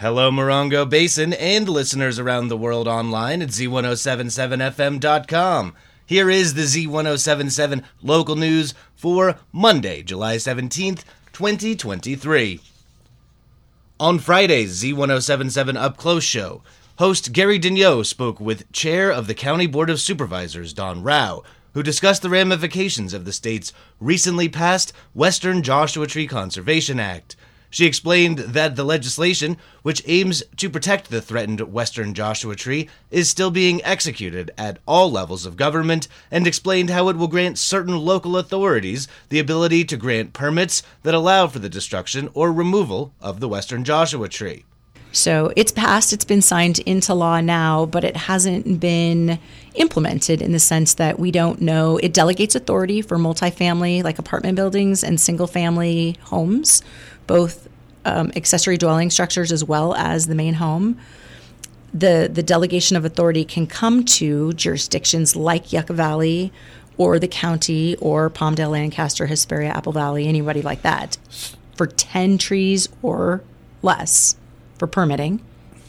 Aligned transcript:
Hello, 0.00 0.30
Morongo 0.30 0.88
Basin 0.88 1.34
and 1.34 1.68
listeners 1.68 2.18
around 2.18 2.48
the 2.48 2.56
world 2.56 2.88
online 2.88 3.42
at 3.42 3.50
Z1077FM.com. 3.50 5.74
Here 6.06 6.30
is 6.30 6.54
the 6.54 6.62
Z1077 6.62 7.84
local 8.00 8.34
news 8.34 8.72
for 8.94 9.38
Monday, 9.52 10.02
July 10.02 10.36
17th, 10.36 11.04
2023. 11.34 12.62
On 14.00 14.18
Friday's 14.18 14.82
Z1077 14.82 15.76
Up 15.76 15.98
Close 15.98 16.24
show, 16.24 16.62
host 16.98 17.34
Gary 17.34 17.60
Daigneault 17.60 18.06
spoke 18.06 18.40
with 18.40 18.72
Chair 18.72 19.10
of 19.10 19.26
the 19.26 19.34
County 19.34 19.66
Board 19.66 19.90
of 19.90 20.00
Supervisors, 20.00 20.72
Dawn 20.72 21.02
Rowe, 21.02 21.44
who 21.74 21.82
discussed 21.82 22.22
the 22.22 22.30
ramifications 22.30 23.12
of 23.12 23.26
the 23.26 23.34
state's 23.34 23.74
recently 24.00 24.48
passed 24.48 24.94
Western 25.12 25.62
Joshua 25.62 26.06
Tree 26.06 26.26
Conservation 26.26 26.98
Act. 26.98 27.36
She 27.70 27.86
explained 27.86 28.38
that 28.38 28.74
the 28.74 28.84
legislation, 28.84 29.56
which 29.82 30.02
aims 30.06 30.42
to 30.56 30.68
protect 30.68 31.08
the 31.08 31.22
threatened 31.22 31.60
western 31.72 32.14
Joshua 32.14 32.56
tree, 32.56 32.88
is 33.12 33.30
still 33.30 33.52
being 33.52 33.82
executed 33.84 34.50
at 34.58 34.78
all 34.86 35.10
levels 35.10 35.46
of 35.46 35.56
government 35.56 36.08
and 36.32 36.46
explained 36.46 36.90
how 36.90 37.08
it 37.08 37.16
will 37.16 37.28
grant 37.28 37.58
certain 37.58 37.96
local 37.96 38.36
authorities 38.36 39.06
the 39.28 39.38
ability 39.38 39.84
to 39.84 39.96
grant 39.96 40.32
permits 40.32 40.82
that 41.04 41.14
allow 41.14 41.46
for 41.46 41.60
the 41.60 41.68
destruction 41.68 42.28
or 42.34 42.52
removal 42.52 43.14
of 43.20 43.38
the 43.38 43.48
western 43.48 43.84
Joshua 43.84 44.28
tree. 44.28 44.64
So 45.12 45.52
it's 45.56 45.72
passed, 45.72 46.12
it's 46.12 46.24
been 46.24 46.42
signed 46.42 46.78
into 46.80 47.14
law 47.14 47.40
now, 47.40 47.86
but 47.86 48.04
it 48.04 48.16
hasn't 48.16 48.78
been 48.78 49.40
implemented 49.74 50.40
in 50.40 50.52
the 50.52 50.60
sense 50.60 50.94
that 50.94 51.18
we 51.18 51.32
don't 51.32 51.60
know. 51.60 51.96
It 51.98 52.12
delegates 52.12 52.54
authority 52.54 53.02
for 53.02 53.16
multifamily, 53.18 54.04
like 54.04 54.20
apartment 54.20 54.54
buildings, 54.54 55.02
and 55.02 55.20
single 55.20 55.48
family 55.48 56.16
homes 56.22 56.82
both 57.26 57.68
um, 58.04 58.32
accessory 58.36 58.78
dwelling 58.78 59.10
structures 59.10 59.52
as 59.52 59.64
well 59.64 59.94
as 59.94 60.26
the 60.26 60.34
main 60.34 60.54
home. 60.54 60.98
The, 61.92 62.30
the 62.32 62.42
delegation 62.42 62.96
of 62.96 63.04
authority 63.04 63.44
can 63.44 63.66
come 63.66 64.04
to 64.04 64.52
jurisdictions 64.52 65.34
like 65.34 65.72
Yucca 65.72 65.92
Valley 65.92 66.52
or 66.96 67.18
the 67.18 67.28
county 67.28 67.96
or 67.96 68.30
Palmdale, 68.30 68.70
Lancaster, 68.70 69.26
Hesperia, 69.26 69.70
Apple 69.70 69.92
Valley, 69.92 70.28
anybody 70.28 70.62
like 70.62 70.82
that, 70.82 71.16
for 71.74 71.86
10 71.86 72.38
trees 72.38 72.88
or 73.02 73.42
less 73.82 74.36
for 74.78 74.86
permitting 74.86 75.40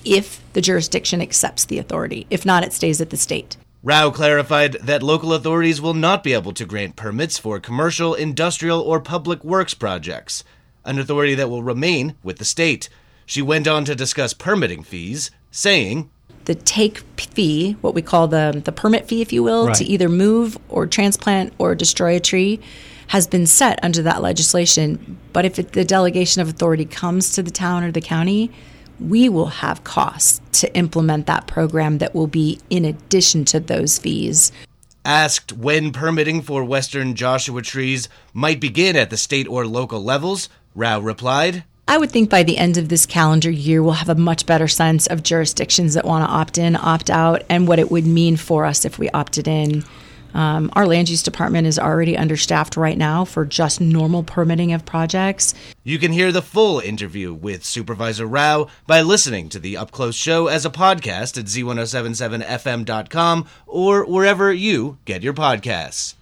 if 0.04 0.42
the 0.54 0.62
jurisdiction 0.62 1.22
accepts 1.22 1.66
the 1.66 1.78
authority. 1.78 2.26
If 2.30 2.46
not, 2.46 2.64
it 2.64 2.74
stays 2.74 3.02
at 3.02 3.10
the 3.10 3.18
state. 3.18 3.58
Rowe 3.84 4.12
clarified 4.12 4.74
that 4.74 5.04
local 5.04 5.34
authorities 5.34 5.82
will 5.82 5.94
not 5.94 6.24
be 6.24 6.34
able 6.34 6.54
to 6.54 6.66
grant 6.66 6.96
permits 6.96 7.38
for 7.38 7.60
commercial, 7.60 8.14
industrial, 8.14 8.80
or 8.80 9.00
public 9.00 9.44
works 9.44 9.74
projects 9.74 10.44
an 10.86 11.00
authority 11.00 11.36
that 11.36 11.50
will 11.50 11.64
remain 11.64 12.16
with 12.24 12.38
the 12.38 12.46
state. 12.46 12.90
She 13.26 13.42
went 13.42 13.68
on 13.68 13.86
to 13.86 13.96
discuss 13.96 14.34
permitting 14.34 14.84
fees, 14.84 15.32
saying, 15.52 16.10
the 16.46 16.56
take 16.56 17.00
fee, 17.20 17.74
what 17.82 17.94
we 17.94 18.02
call 18.02 18.28
the, 18.28 18.62
the 18.66 18.72
permit 18.72 19.08
fee, 19.08 19.22
if 19.22 19.32
you 19.32 19.44
will, 19.44 19.68
right. 19.68 19.76
to 19.76 19.86
either 19.86 20.10
move 20.10 20.58
or 20.70 20.88
transplant 20.88 21.54
or 21.60 21.76
destroy 21.76 22.16
a 22.16 22.20
tree, 22.20 22.60
has 23.08 23.28
been 23.28 23.46
set 23.46 23.80
under 23.84 24.02
that 24.02 24.22
legislation. 24.22 25.20
But 25.34 25.46
if 25.46 25.60
it, 25.60 25.74
the 25.74 25.86
delegation 25.86 26.42
of 26.42 26.50
authority 26.50 26.86
comes 26.86 27.34
to 27.34 27.44
the 27.44 27.52
town 27.52 27.84
or 27.84 27.92
the 27.92 28.02
county, 28.02 28.52
we 29.00 29.30
will 29.30 29.48
have 29.48 29.84
costs 29.84 30.42
to 30.62 30.74
implement 30.76 31.26
that 31.28 31.48
program 31.48 31.98
that 32.00 32.16
will 32.16 32.28
be 32.28 32.60
in 32.70 32.86
addition 32.86 33.46
to 33.46 33.60
those 33.60 33.98
fees. 33.98 34.52
Asked 35.04 35.54
when 35.54 35.92
permitting 35.92 36.42
for 36.42 36.64
Western 36.64 37.16
Joshua 37.16 37.64
trees 37.64 38.08
might 38.34 38.60
begin 38.60 38.96
at 38.96 39.10
the 39.10 39.18
state 39.18 39.48
or 39.48 39.66
local 39.66 40.04
levels, 40.04 40.48
Rowe 40.76 41.00
replied, 41.00 41.64
I 41.88 41.98
would 41.98 42.12
think 42.12 42.30
by 42.30 42.44
the 42.44 42.58
end 42.58 42.78
of 42.78 42.90
this 42.90 43.06
calendar 43.06 43.52
year, 43.52 43.84
we'll 43.84 43.94
have 43.94 44.08
a 44.08 44.16
much 44.16 44.46
better 44.46 44.68
sense 44.68 45.08
of 45.08 45.24
jurisdictions 45.24 45.96
that 45.96 46.06
want 46.06 46.26
to 46.26 46.32
opt 46.32 46.58
in, 46.58 46.76
opt 46.76 47.10
out, 47.10 47.44
and 47.50 47.68
what 47.68 47.80
it 47.80 47.92
would 47.92 48.06
mean 48.06 48.38
for 48.38 48.66
us 48.66 48.86
if 48.86 48.98
we 48.98 49.10
opted 49.10 49.48
in. 49.48 49.84
Um, 50.34 50.72
our 50.74 50.88
land 50.88 51.10
use 51.10 51.24
department 51.24 51.68
is 51.68 51.78
already 51.78 52.18
understaffed 52.18 52.78
right 52.78 52.98
now 52.98 53.26
for 53.26 53.46
just 53.46 53.82
normal 53.82 54.24
permitting 54.24 54.72
of 54.72 54.86
projects. 54.86 55.54
You 55.84 56.00
can 56.00 56.14
hear 56.14 56.32
the 56.32 56.42
full 56.42 56.80
interview 56.80 57.34
with 57.34 57.66
Supervisor 57.66 58.26
Rowe 58.26 58.70
by 58.88 59.02
listening 59.02 59.50
to 59.50 59.60
the 59.60 59.76
Up 59.76 59.92
Close 59.92 60.16
show 60.16 60.48
as 60.48 60.66
a 60.66 60.70
podcast 60.70 61.38
at 61.38 61.46
z1077fm.com 61.46 63.46
or 63.68 64.06
wherever 64.06 64.54
you 64.54 64.98
get 65.04 65.24
your 65.24 65.34
podcasts. 65.34 66.16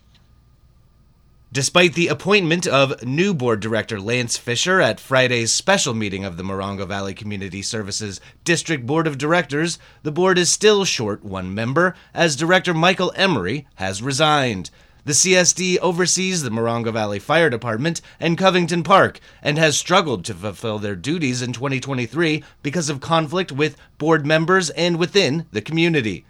Despite 1.52 1.96
the 1.96 2.10
appointment 2.10 2.68
of 2.68 3.04
new 3.04 3.34
board 3.34 3.60
director 3.60 4.00
Lance 4.00 4.38
Fisher 4.38 4.80
at 4.80 5.00
Friday's 5.00 5.52
special 5.52 5.96
meeting 5.96 6.24
of 6.24 6.38
the 6.38 6.44
Morongo 6.44 6.88
Valley 6.88 7.16
Community 7.16 7.64
Services 7.64 8.22
District 8.44 8.86
Board 8.86 9.08
of 9.08 9.18
Directors, 9.18 9.80
the 10.04 10.12
board 10.12 10.38
is 10.38 10.52
still 10.52 10.86
short 10.86 11.24
one 11.24 11.52
member, 11.56 11.96
as 12.14 12.36
Director 12.36 12.72
Michael 12.76 13.12
Emery 13.16 13.66
has 13.76 14.04
resigned. 14.04 14.70
The 15.06 15.14
CSD 15.14 15.80
oversees 15.80 16.44
the 16.44 16.52
Morongo 16.52 16.94
Valley 16.94 17.18
Fire 17.18 17.50
Department 17.50 18.00
and 18.20 18.38
Covington 18.38 18.84
Park 18.84 19.20
and 19.42 19.58
has 19.58 19.76
struggled 19.76 20.26
to 20.26 20.36
fulfill 20.36 20.78
their 20.78 20.96
duties 20.96 21.42
in 21.42 21.52
2023 21.52 22.44
because 22.62 22.92
of 22.92 23.02
conflict 23.02 23.52
with 23.52 23.76
board 23.98 24.24
members 24.24 24.70
and 24.70 25.00
within 25.00 25.48
the 25.52 25.64
community. 25.64 26.26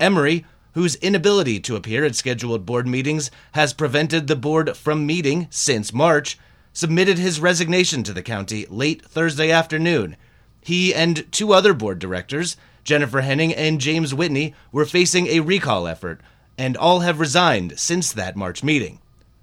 Emery, 0.00 0.44
whose 0.74 0.96
inability 0.96 1.58
to 1.60 1.76
appear 1.76 2.04
at 2.04 2.14
scheduled 2.14 2.66
board 2.66 2.86
meetings 2.86 3.30
has 3.52 3.72
prevented 3.72 4.26
the 4.26 4.36
board 4.36 4.76
from 4.76 5.06
meeting 5.06 5.46
since 5.50 5.92
March, 5.92 6.38
submitted 6.72 7.18
his 7.18 7.40
resignation 7.40 8.02
to 8.02 8.12
the 8.12 8.22
county 8.22 8.66
late 8.68 9.04
Thursday 9.04 9.50
afternoon. 9.50 10.16
He 10.60 10.94
and 10.94 11.30
two 11.32 11.52
other 11.52 11.72
board 11.72 11.98
directors, 11.98 12.56
Jennifer 12.82 13.20
Henning 13.20 13.54
and 13.54 13.80
James 13.80 14.12
Whitney, 14.12 14.54
were 14.72 14.84
facing 14.84 15.28
a 15.28 15.40
recall 15.40 15.86
effort, 15.86 16.20
and 16.58 16.76
all 16.76 17.00
have 17.00 17.20
resigned 17.20 17.78
since 17.78 18.12
that 18.12 18.36
March 18.36 18.62
meeting. 18.62 19.00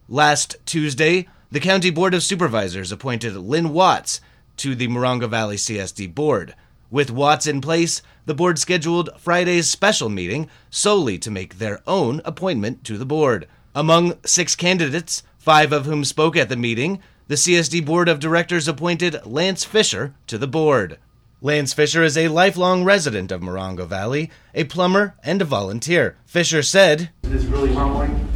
Last 0.10 0.58
Tuesday, 0.66 1.28
the 1.52 1.60
County 1.60 1.90
Board 1.90 2.14
of 2.14 2.24
Supervisors 2.24 2.92
appointed 2.92 3.36
Lynn 3.36 3.70
Watts 3.70 4.22
to 4.58 4.76
the 4.76 4.88
Morongo 4.88 5.30
Valley 5.30 5.56
CSD 5.56 6.14
Board. 6.14 6.56
With 6.92 7.10
Watts 7.10 7.48
in 7.48 7.62
place, 7.62 8.02
the 8.26 8.34
board 8.34 8.60
scheduled 8.60 9.10
Friday's 9.18 9.70
special 9.70 10.10
meeting 10.10 10.50
solely 10.70 11.18
to 11.20 11.32
make 11.32 11.58
their 11.58 11.80
own 11.88 12.22
appointment 12.26 12.84
to 12.84 12.98
the 12.98 13.06
board. 13.06 13.48
Among 13.74 14.16
six 14.26 14.58
candidates, 14.58 15.24
five 15.38 15.72
of 15.72 15.86
whom 15.86 16.04
spoke 16.04 16.36
at 16.36 16.50
the 16.50 16.58
meeting, 16.58 17.00
the 17.30 17.36
CSD 17.36 17.86
Board 17.86 18.10
of 18.10 18.20
Directors 18.20 18.68
appointed 18.68 19.26
Lance 19.26 19.64
Fisher 19.64 20.14
to 20.28 20.38
the 20.38 20.48
board. 20.48 20.98
Lance 21.40 21.72
Fisher 21.72 22.04
is 22.04 22.18
a 22.18 22.28
lifelong 22.28 22.84
resident 22.84 23.32
of 23.32 23.40
Morongo 23.40 23.88
Valley, 23.88 24.30
a 24.54 24.66
plumber, 24.66 25.16
and 25.24 25.42
a 25.42 25.46
volunteer. 25.46 26.18
Fisher 26.26 26.62
said, 26.62 27.10
It 27.24 27.32
is 27.32 27.46
really 27.46 27.74
humbling. 27.74 28.28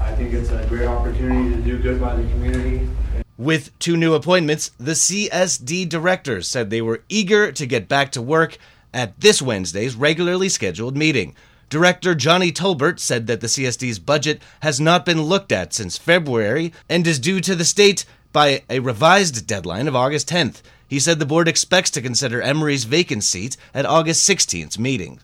I 0.00 0.12
think 0.16 0.34
it's 0.34 0.50
a 0.50 0.66
great 0.66 0.88
opportunity 0.88 1.54
to 1.54 1.62
do 1.62 1.78
good 1.78 2.00
by 2.00 2.16
the 2.16 2.28
community. 2.30 2.88
With 3.38 3.78
two 3.78 3.96
new 3.96 4.14
appointments, 4.14 4.72
the 4.78 4.92
CSD 4.92 5.88
directors 5.88 6.48
said 6.48 6.70
they 6.70 6.82
were 6.82 7.04
eager 7.08 7.52
to 7.52 7.66
get 7.66 7.86
back 7.86 8.10
to 8.12 8.20
work 8.20 8.58
at 8.92 9.20
this 9.20 9.40
Wednesday's 9.40 9.94
regularly 9.94 10.48
scheduled 10.48 10.96
meeting. 10.96 11.36
Director 11.70 12.16
Johnny 12.16 12.50
Tolbert 12.50 12.98
said 12.98 13.28
that 13.28 13.40
the 13.40 13.46
CSD's 13.46 14.00
budget 14.00 14.42
has 14.62 14.80
not 14.80 15.06
been 15.06 15.22
looked 15.22 15.52
at 15.52 15.72
since 15.72 15.96
February 15.96 16.72
and 16.88 17.06
is 17.06 17.20
due 17.20 17.40
to 17.42 17.54
the 17.54 17.64
state 17.64 18.04
by 18.32 18.62
a 18.68 18.80
revised 18.80 19.46
deadline 19.46 19.86
of 19.86 19.94
August 19.94 20.28
10th. 20.28 20.60
He 20.88 20.98
said 20.98 21.20
the 21.20 21.26
board 21.26 21.46
expects 21.46 21.90
to 21.90 22.02
consider 22.02 22.42
Emery's 22.42 22.84
vacant 22.84 23.22
seat 23.22 23.56
at 23.72 23.86
August 23.86 24.28
16th's 24.28 24.80
meeting. 24.80 25.20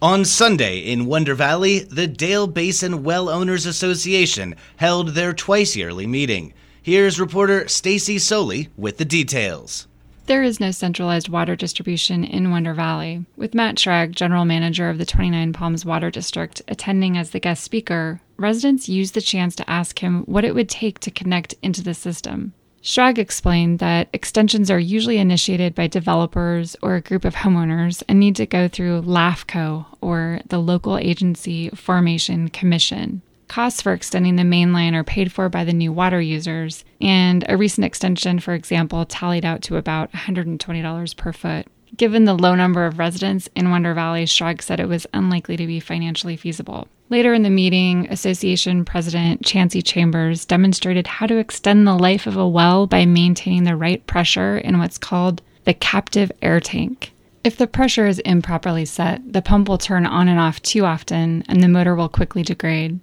On 0.00 0.24
Sunday 0.24 0.78
in 0.78 1.04
Wonder 1.04 1.34
Valley, 1.34 1.80
the 1.80 2.06
Dale 2.06 2.46
Basin 2.46 3.02
Well 3.02 3.28
Owners 3.28 3.66
Association 3.66 4.54
held 4.76 5.08
their 5.08 5.34
twice 5.34 5.76
yearly 5.76 6.06
meeting. 6.06 6.54
Here's 6.86 7.18
reporter 7.18 7.66
Stacy 7.66 8.16
Soley 8.16 8.68
with 8.76 8.98
the 8.98 9.04
details. 9.04 9.88
There 10.26 10.44
is 10.44 10.60
no 10.60 10.70
centralized 10.70 11.28
water 11.28 11.56
distribution 11.56 12.22
in 12.22 12.52
Wonder 12.52 12.74
Valley, 12.74 13.26
with 13.36 13.56
Matt 13.56 13.74
Schrag, 13.74 14.12
general 14.12 14.44
manager 14.44 14.88
of 14.88 14.98
the 14.98 15.04
29 15.04 15.52
Palms 15.52 15.84
Water 15.84 16.12
District, 16.12 16.62
attending 16.68 17.18
as 17.18 17.30
the 17.30 17.40
guest 17.40 17.64
speaker. 17.64 18.20
Residents 18.36 18.88
used 18.88 19.14
the 19.14 19.20
chance 19.20 19.56
to 19.56 19.68
ask 19.68 19.98
him 19.98 20.22
what 20.26 20.44
it 20.44 20.54
would 20.54 20.68
take 20.68 21.00
to 21.00 21.10
connect 21.10 21.56
into 21.60 21.82
the 21.82 21.92
system. 21.92 22.52
Schrag 22.84 23.18
explained 23.18 23.80
that 23.80 24.08
extensions 24.12 24.70
are 24.70 24.78
usually 24.78 25.18
initiated 25.18 25.74
by 25.74 25.88
developers 25.88 26.76
or 26.82 26.94
a 26.94 27.00
group 27.00 27.24
of 27.24 27.34
homeowners 27.34 28.04
and 28.08 28.20
need 28.20 28.36
to 28.36 28.46
go 28.46 28.68
through 28.68 29.02
LAFCO, 29.02 29.86
or 30.00 30.38
the 30.46 30.60
Local 30.60 30.98
Agency 30.98 31.68
Formation 31.70 32.48
Commission. 32.48 33.22
Costs 33.48 33.80
for 33.80 33.92
extending 33.92 34.36
the 34.36 34.44
main 34.44 34.72
line 34.72 34.94
are 34.94 35.04
paid 35.04 35.32
for 35.32 35.48
by 35.48 35.64
the 35.64 35.72
new 35.72 35.92
water 35.92 36.20
users, 36.20 36.84
and 37.00 37.44
a 37.48 37.56
recent 37.56 37.84
extension, 37.84 38.38
for 38.38 38.54
example, 38.54 39.04
tallied 39.04 39.44
out 39.44 39.62
to 39.62 39.76
about 39.76 40.12
$120 40.12 41.16
per 41.16 41.32
foot. 41.32 41.66
Given 41.96 42.24
the 42.24 42.34
low 42.34 42.54
number 42.54 42.84
of 42.84 42.98
residents 42.98 43.48
in 43.54 43.70
Wonder 43.70 43.94
Valley, 43.94 44.24
Schrag 44.24 44.60
said 44.60 44.80
it 44.80 44.88
was 44.88 45.06
unlikely 45.14 45.56
to 45.56 45.66
be 45.66 45.80
financially 45.80 46.36
feasible. 46.36 46.88
Later 47.08 47.32
in 47.32 47.42
the 47.42 47.50
meeting, 47.50 48.08
Association 48.10 48.84
President 48.84 49.44
Chancey 49.44 49.80
Chambers 49.80 50.44
demonstrated 50.44 51.06
how 51.06 51.26
to 51.26 51.36
extend 51.36 51.86
the 51.86 51.94
life 51.94 52.26
of 52.26 52.36
a 52.36 52.48
well 52.48 52.86
by 52.86 53.06
maintaining 53.06 53.62
the 53.62 53.76
right 53.76 54.04
pressure 54.06 54.58
in 54.58 54.78
what's 54.78 54.98
called 54.98 55.40
the 55.64 55.74
captive 55.74 56.32
air 56.42 56.58
tank. 56.58 57.12
If 57.44 57.56
the 57.56 57.68
pressure 57.68 58.08
is 58.08 58.18
improperly 58.20 58.84
set, 58.84 59.32
the 59.32 59.40
pump 59.40 59.68
will 59.68 59.78
turn 59.78 60.04
on 60.04 60.26
and 60.26 60.40
off 60.40 60.60
too 60.62 60.84
often 60.84 61.44
and 61.48 61.62
the 61.62 61.68
motor 61.68 61.94
will 61.94 62.08
quickly 62.08 62.42
degrade. 62.42 62.98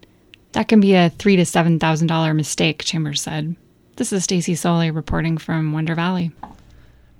That 0.54 0.68
can 0.68 0.80
be 0.80 0.94
a 0.94 1.10
three 1.10 1.36
to 1.36 1.46
seven 1.46 1.80
thousand 1.80 2.08
dollar 2.08 2.34
mistake, 2.34 2.84
Chambers 2.84 3.22
said. 3.22 3.56
This 3.96 4.14
is 4.14 4.24
Stacy 4.24 4.56
Soley 4.56 4.92
reporting 4.92 5.38
from 5.38 5.74
Wonder 5.74 5.96
Valley. 5.96 6.32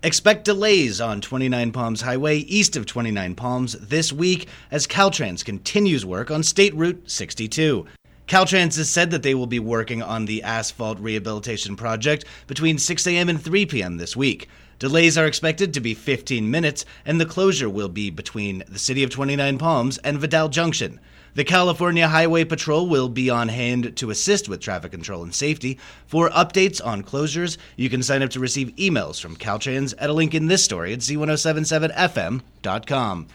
Expect 0.04 0.46
delays 0.46 1.00
on 1.00 1.22
29 1.22 1.72
Palms 1.72 2.02
Highway 2.02 2.40
east 2.40 2.76
of 2.76 2.86
29 2.86 3.36
Palms 3.36 3.74
this 3.74 4.12
week 4.12 4.50
as 4.70 4.86
Caltrans 4.86 5.46
continues 5.46 6.06
work 6.06 6.30
on 6.30 6.44
State 6.44 6.76
Route 6.76 7.10
62. 7.10 7.86
Caltrans 8.28 8.78
has 8.78 8.90
said 8.90 9.12
that 9.12 9.24
they 9.24 9.34
will 9.34 9.48
be 9.48 9.60
working 9.60 10.04
on 10.04 10.26
the 10.26 10.44
asphalt 10.44 11.00
rehabilitation 11.00 11.76
project 11.76 12.26
between 12.48 12.78
6 12.78 13.08
a.m. 13.08 13.30
and 13.30 13.42
3 13.42 13.66
p.m. 13.66 13.98
this 13.98 14.16
week. 14.16 14.50
Delays 14.78 15.18
are 15.18 15.26
expected 15.26 15.74
to 15.74 15.80
be 15.80 15.94
15 15.94 16.52
minutes, 16.52 16.86
and 17.06 17.20
the 17.20 17.26
closure 17.26 17.70
will 17.70 17.90
be 17.90 18.10
between 18.10 18.64
the 18.68 18.80
city 18.80 19.04
of 19.04 19.10
29 19.10 19.58
Palms 19.58 19.98
and 20.00 20.20
Vidal 20.20 20.50
Junction. 20.50 21.00
The 21.36 21.44
California 21.44 22.08
Highway 22.08 22.44
Patrol 22.44 22.88
will 22.88 23.10
be 23.10 23.28
on 23.28 23.48
hand 23.48 23.98
to 23.98 24.12
assist 24.12 24.48
with 24.48 24.62
traffic 24.62 24.92
control 24.92 25.24
and 25.24 25.34
safety. 25.34 25.80
For 26.06 26.30
updates 26.30 26.80
on 26.86 27.02
closures, 27.02 27.58
you 27.76 27.90
can 27.90 28.04
sign 28.04 28.22
up 28.22 28.30
to 28.32 28.40
receive 28.40 28.76
emails 28.76 29.20
from 29.20 29.36
Caltrans 29.36 29.96
at 29.98 30.12
a 30.12 30.14
link 30.14 30.36
in 30.36 30.46
this 30.46 30.64
story 30.64 30.94
at 30.94 31.00
z1077fm.com. 31.00 33.28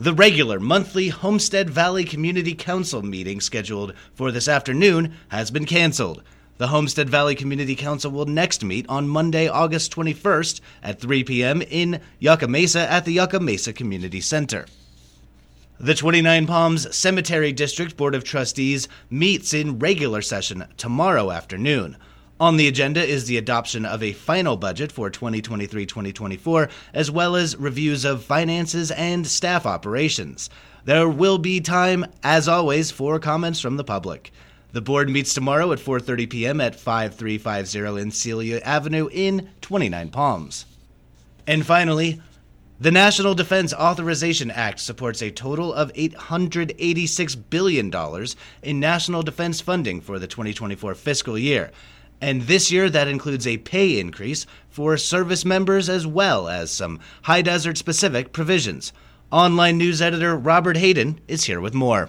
The 0.00 0.12
regular 0.12 0.58
monthly 0.58 1.10
Homestead 1.10 1.70
Valley 1.70 2.02
Community 2.02 2.56
Council 2.56 3.02
meeting 3.02 3.40
scheduled 3.40 3.94
for 4.12 4.32
this 4.32 4.48
afternoon 4.48 5.14
has 5.28 5.52
been 5.52 5.66
canceled. 5.66 6.24
The 6.58 6.66
Homestead 6.66 7.08
Valley 7.08 7.36
Community 7.36 7.76
Council 7.76 8.10
will 8.10 8.26
next 8.26 8.64
meet 8.64 8.86
on 8.88 9.08
Monday, 9.08 9.46
August 9.46 9.94
21st 9.94 10.60
at 10.82 11.00
3 11.00 11.22
p.m. 11.22 11.62
in 11.62 12.00
Yucca 12.18 12.48
Mesa 12.48 12.90
at 12.90 13.04
the 13.04 13.12
Yucca 13.12 13.38
Mesa 13.38 13.72
Community 13.72 14.20
Center. 14.20 14.66
The 15.82 15.94
29 15.94 16.46
Palms 16.46 16.94
Cemetery 16.94 17.52
District 17.52 17.96
Board 17.96 18.14
of 18.14 18.22
Trustees 18.22 18.86
meets 19.08 19.54
in 19.54 19.78
regular 19.78 20.20
session 20.20 20.66
tomorrow 20.76 21.30
afternoon. 21.30 21.96
On 22.38 22.58
the 22.58 22.68
agenda 22.68 23.02
is 23.02 23.24
the 23.24 23.38
adoption 23.38 23.86
of 23.86 24.02
a 24.02 24.12
final 24.12 24.58
budget 24.58 24.92
for 24.92 25.08
2023 25.08 25.86
2024, 25.86 26.68
as 26.92 27.10
well 27.10 27.34
as 27.34 27.56
reviews 27.56 28.04
of 28.04 28.22
finances 28.22 28.90
and 28.90 29.26
staff 29.26 29.64
operations. 29.64 30.50
There 30.84 31.08
will 31.08 31.38
be 31.38 31.62
time, 31.62 32.04
as 32.22 32.46
always, 32.46 32.90
for 32.90 33.18
comments 33.18 33.58
from 33.58 33.78
the 33.78 33.82
public. 33.82 34.32
The 34.72 34.82
board 34.82 35.08
meets 35.08 35.32
tomorrow 35.32 35.72
at 35.72 35.78
4:30 35.78 36.28
p.m. 36.28 36.60
at 36.60 36.78
5350 36.78 38.02
in 38.02 38.10
Celia 38.10 38.60
Avenue 38.66 39.08
in 39.10 39.48
29 39.62 40.10
Palms. 40.10 40.66
And 41.46 41.64
finally, 41.64 42.20
the 42.80 42.90
National 42.90 43.34
Defense 43.34 43.74
Authorization 43.74 44.50
Act 44.50 44.80
supports 44.80 45.20
a 45.20 45.30
total 45.30 45.74
of 45.74 45.92
$886 45.92 47.42
billion 47.50 47.92
in 48.62 48.80
national 48.80 49.22
defense 49.22 49.60
funding 49.60 50.00
for 50.00 50.18
the 50.18 50.26
2024 50.26 50.94
fiscal 50.94 51.36
year. 51.36 51.72
And 52.22 52.42
this 52.42 52.72
year, 52.72 52.88
that 52.88 53.06
includes 53.06 53.46
a 53.46 53.58
pay 53.58 54.00
increase 54.00 54.46
for 54.70 54.96
service 54.96 55.44
members 55.44 55.90
as 55.90 56.06
well 56.06 56.48
as 56.48 56.70
some 56.70 57.00
high 57.24 57.42
desert 57.42 57.76
specific 57.76 58.32
provisions. 58.32 58.94
Online 59.30 59.76
news 59.76 60.00
editor 60.00 60.34
Robert 60.34 60.78
Hayden 60.78 61.20
is 61.28 61.44
here 61.44 61.60
with 61.60 61.74
more. 61.74 62.08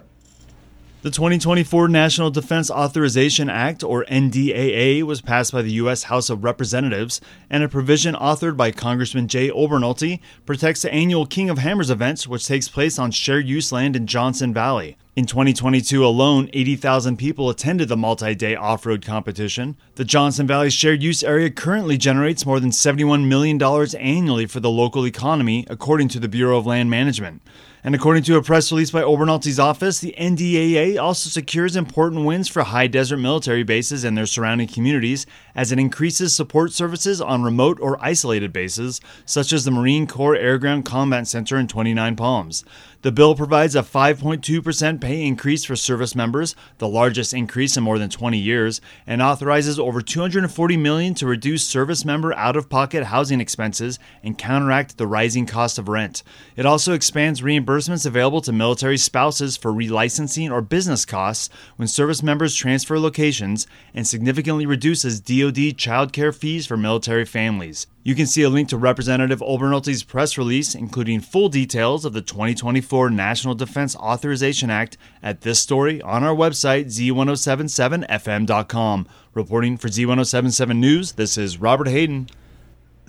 The 1.04 1.10
2024 1.10 1.88
National 1.88 2.30
Defense 2.30 2.70
Authorization 2.70 3.50
Act, 3.50 3.84
or 3.84 4.06
NDAA, 4.06 5.02
was 5.02 5.20
passed 5.20 5.52
by 5.52 5.64
the 5.64 5.72
U.S. 5.72 6.04
House 6.04 6.30
of 6.30 6.44
Representatives, 6.44 7.20
and 7.50 7.64
a 7.64 7.68
provision 7.68 8.14
authored 8.14 8.56
by 8.56 8.70
Congressman 8.70 9.28
Jay 9.28 9.50
Obernolte 9.50 10.20
protects 10.46 10.84
the 10.84 10.94
annual 10.94 11.26
King 11.26 11.50
of 11.50 11.58
Hammers 11.58 11.90
event, 11.90 12.28
which 12.28 12.46
takes 12.46 12.70
place 12.70 13.00
on 13.00 13.10
shared 13.10 13.48
use 13.48 13.72
land 13.72 13.96
in 13.96 14.06
Johnson 14.06 14.54
Valley. 14.54 14.96
In 15.14 15.26
2022 15.26 16.06
alone, 16.06 16.50
80,000 16.54 17.18
people 17.18 17.50
attended 17.50 17.90
the 17.90 17.98
multi 17.98 18.34
day 18.34 18.56
off 18.56 18.86
road 18.86 19.06
competition. 19.06 19.76
The 19.96 20.06
Johnson 20.06 20.48
Valley 20.48 20.70
shared 20.70 21.04
use 21.04 21.22
area 21.22 21.50
currently 21.50 21.98
generates 21.98 22.46
more 22.46 22.62
than 22.62 22.70
$71 22.70 23.28
million 23.28 23.62
annually 23.62 24.46
for 24.46 24.62
the 24.62 24.70
local 24.70 25.06
economy, 25.06 25.66
according 25.70 26.08
to 26.10 26.20
the 26.22 26.30
Bureau 26.30 26.58
of 26.58 26.66
Land 26.66 26.90
Management. 26.90 27.42
And 27.84 27.96
according 27.96 28.24
to 28.24 28.36
a 28.36 28.44
press 28.44 28.72
release 28.72 28.92
by 28.92 29.02
Obernolte's 29.02 29.60
office, 29.60 30.00
the 30.00 30.14
NDAA 30.18 31.02
also 31.02 31.30
secures 31.30 31.76
important 31.76 32.26
wins 32.26 32.48
for 32.48 32.62
high 32.62 32.86
desert 32.86 33.18
military 33.18 33.64
bases 33.64 34.04
and 34.04 34.16
their 34.16 34.28
surrounding 34.28 34.68
communities 34.68 35.26
as 35.56 35.72
it 35.72 35.80
increases 35.80 36.34
support 36.34 36.74
services 36.74 37.20
on 37.20 37.42
remote 37.42 37.80
or 37.82 38.04
isolated 38.04 38.54
bases, 38.54 39.02
such 39.26 39.52
as 39.52 39.66
the 39.66 39.72
Marine 39.72 40.06
Corps 40.06 40.36
Air 40.36 40.60
Ground 40.60 40.86
Combat 40.86 41.28
Center 41.28 41.58
in 41.58 41.68
29 41.68 42.16
Palms. 42.16 42.64
The 43.02 43.12
bill 43.12 43.34
provides 43.34 43.76
a 43.76 43.82
5.2% 43.82 45.01
pay 45.02 45.26
increase 45.26 45.66
for 45.66 45.76
service 45.76 46.16
members, 46.16 46.56
the 46.78 46.88
largest 46.88 47.34
increase 47.34 47.76
in 47.76 47.84
more 47.84 48.00
than 48.00 48.10
20 48.10 48.38
years, 48.38 48.80
and 49.06 49.22
authorizes 49.22 49.80
over 49.80 50.02
240 50.02 50.78
million 50.78 51.14
to 51.16 51.26
reduce 51.26 51.68
service 51.68 52.06
member 52.06 52.34
out-of-pocket 52.36 53.06
housing 53.06 53.42
expenses 53.42 54.00
and 54.24 54.38
counteract 54.38 54.98
the 54.98 55.08
rising 55.08 55.46
cost 55.46 55.78
of 55.78 55.90
rent. 55.90 56.24
It 56.56 56.66
also 56.66 56.94
expands 56.94 57.42
reimbursements 57.42 58.06
available 58.06 58.42
to 58.42 58.54
military 58.54 58.98
spouses 58.98 59.58
for 59.58 59.74
relicensing 59.74 60.52
or 60.52 60.62
business 60.62 61.04
costs 61.04 61.50
when 61.76 61.88
service 61.88 62.24
members 62.24 62.56
transfer 62.56 63.00
locations 63.00 63.68
and 63.94 64.08
significantly 64.08 64.66
reduces 64.66 65.20
DoD 65.20 65.76
child 65.78 66.14
care 66.14 66.32
fees 66.32 66.66
for 66.66 66.78
military 66.78 67.26
families. 67.26 67.88
You 68.04 68.16
can 68.16 68.26
see 68.26 68.42
a 68.42 68.50
link 68.50 68.68
to 68.70 68.78
Representative 68.78 69.42
Obernolte's 69.42 70.02
press 70.02 70.36
release, 70.36 70.74
including 70.74 71.20
full 71.20 71.50
details 71.50 72.04
of 72.04 72.14
the 72.14 72.24
2024 72.24 73.12
National 73.12 73.54
Defense 73.54 73.96
Authorization 73.96 74.72
Act, 74.72 74.98
at 75.22 75.42
this 75.42 75.60
story 75.60 76.02
on 76.02 76.24
our 76.24 76.34
website, 76.34 76.86
z1077fm.com. 76.86 79.08
Reporting 79.36 79.78
for 79.78 79.88
Z1077 79.88 80.78
News, 80.78 81.12
this 81.12 81.38
is 81.38 81.60
Robert 81.60 81.90
Hayden. 81.90 82.28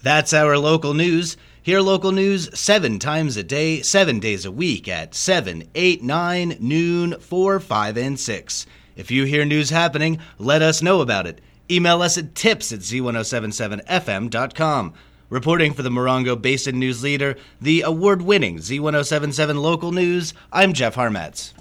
That's 0.03 0.35
our 0.35 0.59
local 0.59 0.93
news. 0.93 1.39
Hear 1.63 1.81
local 1.81 2.13
news 2.13 2.51
seven 2.59 2.99
times 2.99 3.39
a 3.39 3.43
day, 3.43 3.81
seven 3.81 4.21
days 4.21 4.45
a 4.45 4.53
week 4.53 4.89
at 4.89 5.15
7, 5.15 5.71
8, 5.75 6.03
9, 6.03 6.57
noon, 6.61 7.19
4, 7.19 7.61
5, 7.61 7.97
and 7.97 8.21
6. 8.21 8.67
If 8.95 9.11
you 9.11 9.25
hear 9.25 9.47
news 9.47 9.71
happening, 9.71 10.19
let 10.39 10.61
us 10.61 10.83
know 10.83 11.01
about 11.01 11.27
it. 11.27 11.41
Email 11.71 12.03
us 12.03 12.19
at 12.19 12.35
tips 12.35 12.73
at 12.73 12.81
z1077fm.com. 12.81 14.95
Reporting 15.31 15.73
for 15.73 15.83
the 15.83 15.91
Morongo 15.91 16.41
Basin 16.41 16.79
News 16.79 17.03
Leader, 17.03 17.37
the 17.61 17.81
award 17.81 18.21
winning 18.21 18.59
Z1077 18.59 19.63
Local 19.63 19.91
News, 19.91 20.35
I'm 20.53 20.75
Jeff 20.75 20.97
Harmetz. 20.97 21.55